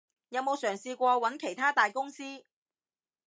[0.29, 2.23] 有冇嘗試過揾其它大公司？